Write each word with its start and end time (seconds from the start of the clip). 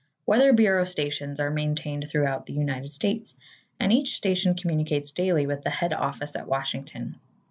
Weather 0.25 0.51
Bureau 0.51 0.83
stations 0.83 1.39
are 1.39 1.51
maintained 1.51 2.07
throughout 2.09 2.47
the 2.47 2.53
United 2.53 2.87
States, 2.87 3.35
and 3.79 3.93
each 3.93 4.15
station 4.15 4.55
communicates 4.55 5.11
daily 5.11 5.45
with 5.45 5.61
the 5.61 5.69
head 5.69 5.93
office 5.93 6.35
at 6.35 6.47
Washington. 6.47 7.19